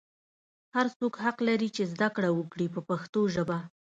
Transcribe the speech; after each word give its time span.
هر 0.75 0.87
څوک 0.97 1.13
حق 1.23 1.37
لري 1.47 1.69
چې 1.75 1.83
زده 1.93 2.07
کړه 2.15 2.29
وکړي 2.33 2.67
په 2.75 2.81
پښتو 2.89 3.21
ژبه. 3.35 3.57